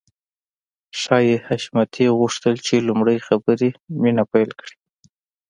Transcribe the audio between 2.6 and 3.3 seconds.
چې لومړی